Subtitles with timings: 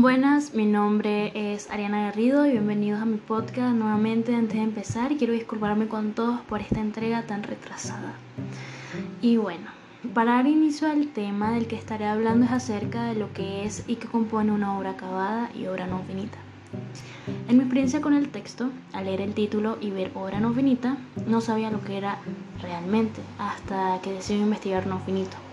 [0.00, 4.32] Buenas, mi nombre es Ariana Garrido y bienvenidos a mi podcast nuevamente.
[4.32, 8.12] Antes de empezar, quiero disculparme con todos por esta entrega tan retrasada.
[9.20, 9.66] Y bueno,
[10.14, 13.82] para dar inicio al tema del que estaré hablando es acerca de lo que es
[13.88, 16.38] y que compone una obra acabada y obra no finita.
[17.48, 20.96] En mi experiencia con el texto, al leer el título y ver obra no finita,
[21.26, 22.18] no sabía lo que era
[22.62, 25.47] realmente hasta que decidí investigar no finito.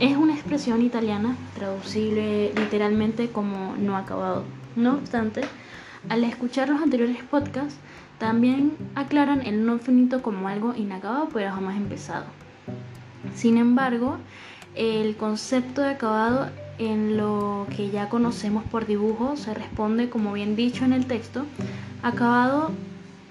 [0.00, 4.44] Es una expresión italiana traducible literalmente como no acabado.
[4.74, 5.42] No obstante,
[6.08, 7.76] al escuchar los anteriores podcasts,
[8.18, 12.24] también aclaran el no finito como algo inacabado pero jamás empezado.
[13.34, 14.16] Sin embargo,
[14.74, 20.56] el concepto de acabado en lo que ya conocemos por dibujo se responde, como bien
[20.56, 21.44] dicho en el texto,
[22.02, 22.70] acabado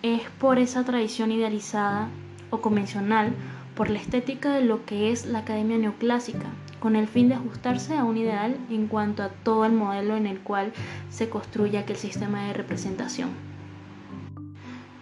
[0.03, 2.07] es por esa tradición idealizada
[2.49, 3.33] o convencional
[3.75, 6.48] por la estética de lo que es la academia neoclásica,
[6.79, 10.27] con el fin de ajustarse a un ideal en cuanto a todo el modelo en
[10.27, 10.73] el cual
[11.09, 13.29] se construye aquel sistema de representación.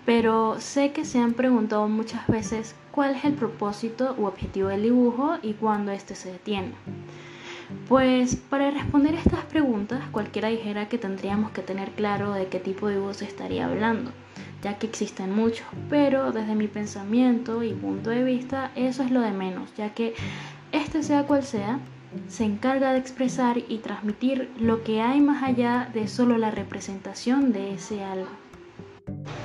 [0.05, 4.83] Pero sé que se han preguntado muchas veces cuál es el propósito u objetivo del
[4.83, 6.73] dibujo y cuándo éste se detiene.
[7.88, 12.88] Pues para responder estas preguntas, cualquiera dijera que tendríamos que tener claro de qué tipo
[12.88, 14.11] de dibujo se estaría hablando
[14.61, 19.21] ya que existen muchos, pero desde mi pensamiento y punto de vista eso es lo
[19.21, 20.13] de menos, ya que
[20.71, 21.79] este sea cual sea,
[22.27, 27.53] se encarga de expresar y transmitir lo que hay más allá de solo la representación
[27.53, 28.30] de ese algo.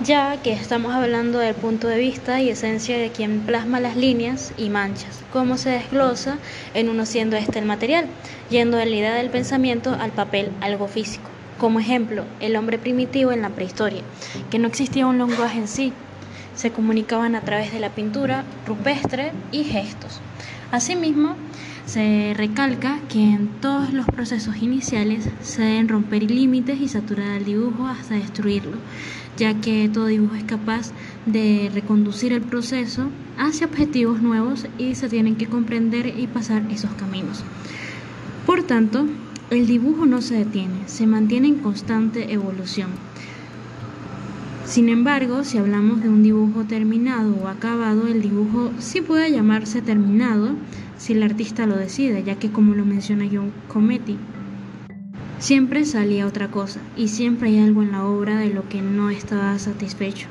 [0.02, 4.52] Ya que estamos hablando del punto de vista y esencia de quien plasma las líneas
[4.58, 6.38] y manchas, cómo se desglosa
[6.74, 8.06] en uno siendo este el material,
[8.50, 11.33] yendo de la idea del pensamiento al papel, algo físico.
[11.58, 14.02] Como ejemplo, el hombre primitivo en la prehistoria,
[14.50, 15.92] que no existía un lenguaje en sí,
[16.56, 20.20] se comunicaban a través de la pintura rupestre y gestos.
[20.70, 21.36] Asimismo,
[21.86, 27.44] se recalca que en todos los procesos iniciales se deben romper límites y saturar el
[27.44, 28.78] dibujo hasta destruirlo,
[29.36, 30.92] ya que todo dibujo es capaz
[31.26, 36.92] de reconducir el proceso hacia objetivos nuevos y se tienen que comprender y pasar esos
[36.94, 37.44] caminos.
[38.46, 39.06] Por tanto,
[39.50, 42.88] el dibujo no se detiene, se mantiene en constante evolución.
[44.64, 49.82] Sin embargo, si hablamos de un dibujo terminado o acabado, el dibujo sí puede llamarse
[49.82, 50.52] terminado
[50.96, 54.16] si el artista lo decide, ya que como lo menciona John Cometti,
[55.38, 59.10] siempre salía otra cosa y siempre hay algo en la obra de lo que no
[59.10, 60.26] estaba satisfecho.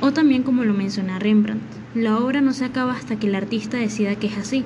[0.00, 1.62] O también como lo menciona Rembrandt,
[1.94, 4.64] la obra no se acaba hasta que el artista decida que es así,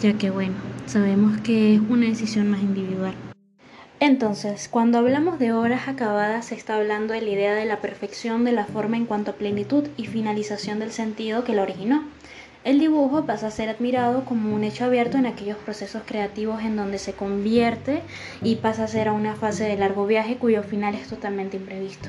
[0.00, 0.54] ya que bueno,
[0.86, 3.14] sabemos que es una decisión más individual.
[4.00, 8.44] Entonces, cuando hablamos de obras acabadas, se está hablando de la idea de la perfección
[8.44, 12.04] de la forma en cuanto a plenitud y finalización del sentido que la originó.
[12.64, 16.76] El dibujo pasa a ser admirado como un hecho abierto en aquellos procesos creativos en
[16.76, 18.00] donde se convierte
[18.42, 22.08] y pasa a ser a una fase de largo viaje cuyo final es totalmente imprevisto.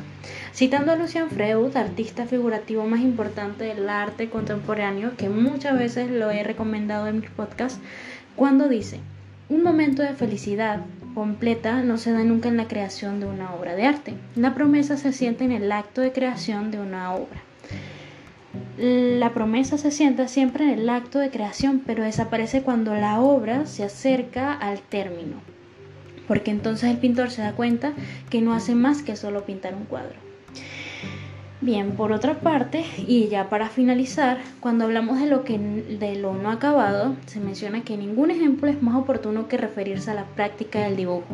[0.54, 6.32] Citando a Lucian Freud, artista figurativo más importante del arte contemporáneo, que muchas veces lo
[6.32, 7.82] he recomendado en mis podcasts,
[8.38, 9.02] cuando dice,
[9.50, 10.80] un momento de felicidad
[11.14, 14.14] completa no se da nunca en la creación de una obra de arte.
[14.36, 17.44] La promesa se siente en el acto de creación de una obra.
[18.78, 23.66] La promesa se sienta siempre en el acto de creación, pero desaparece cuando la obra
[23.66, 25.38] se acerca al término,
[26.28, 27.94] porque entonces el pintor se da cuenta
[28.30, 30.26] que no hace más que solo pintar un cuadro.
[31.62, 36.34] Bien, por otra parte, y ya para finalizar, cuando hablamos de lo que de lo
[36.34, 40.82] no acabado, se menciona que ningún ejemplo es más oportuno que referirse a la práctica
[40.82, 41.34] del dibujo,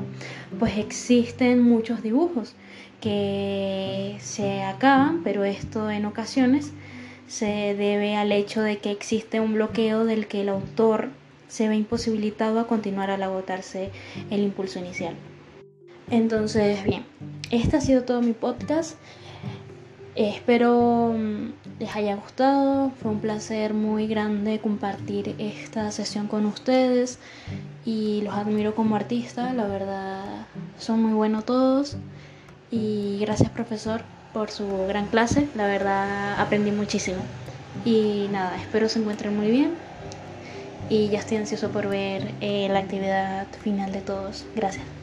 [0.60, 2.56] pues existen muchos dibujos
[3.02, 6.72] que se acaban, pero esto en ocasiones
[7.32, 11.08] se debe al hecho de que existe un bloqueo del que el autor
[11.48, 13.90] se ve imposibilitado a continuar al agotarse
[14.30, 15.16] el impulso inicial.
[16.10, 17.06] Entonces, bien,
[17.50, 18.98] este ha sido todo mi podcast.
[20.16, 27.18] Espero mm, les haya gustado, fue un placer muy grande compartir esta sesión con ustedes
[27.86, 30.48] y los admiro como artista, la verdad
[30.78, 31.96] son muy buenos todos
[32.72, 34.02] y gracias profesor
[34.34, 37.22] por su gran clase, la verdad aprendí muchísimo
[37.86, 39.76] y nada, espero se encuentren muy bien
[40.90, 45.01] y ya estoy ansioso por ver eh, la actividad final de todos, gracias.